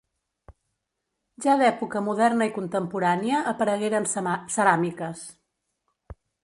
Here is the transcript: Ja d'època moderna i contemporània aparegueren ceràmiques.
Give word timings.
Ja 1.45 1.57
d'època 1.59 2.01
moderna 2.07 2.49
i 2.51 2.55
contemporània 2.57 3.45
aparegueren 3.55 4.13
ceràmiques. 4.57 5.27